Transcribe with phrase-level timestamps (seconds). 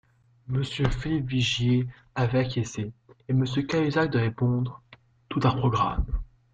[0.47, 2.91] Monsieur Philippe Vigier avait acquiescé,
[3.27, 4.81] et Monsieur Cahuzac de répondre:
[5.29, 6.05] «Tout un programme».